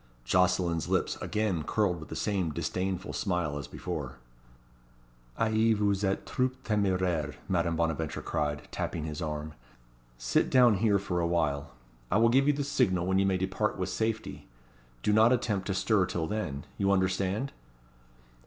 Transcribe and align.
Jocelyn's 0.25 0.87
lips 0.89 1.15
again 1.21 1.61
curled 1.61 1.99
with 1.99 2.09
the 2.09 2.15
same 2.15 2.49
disdainful 2.51 3.13
smile 3.13 3.59
as 3.59 3.67
before. 3.67 4.17
"Ah 5.37 5.43
I 5.43 5.73
vous 5.75 6.03
etes 6.03 6.23
trop 6.25 6.53
temeraire!" 6.63 7.35
Madame 7.47 7.75
Bonaventure 7.75 8.23
cried, 8.23 8.67
tapping 8.71 9.03
his 9.05 9.21
arm. 9.21 9.53
"Sit 10.17 10.49
down 10.49 10.77
here 10.77 10.97
for 10.97 11.19
awhile. 11.19 11.75
I 12.09 12.17
will 12.17 12.29
give 12.29 12.47
you 12.47 12.53
the 12.53 12.63
signal 12.63 13.05
when 13.05 13.19
you 13.19 13.27
may 13.27 13.37
depart 13.37 13.77
with 13.77 13.89
safety. 13.89 14.47
Do 15.03 15.13
not 15.13 15.31
attempt 15.31 15.67
to 15.67 15.75
stir 15.75 16.07
till 16.07 16.25
then. 16.25 16.65
You 16.79 16.91
understand?" 16.91 17.51